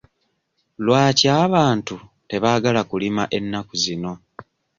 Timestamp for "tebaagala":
2.29-2.81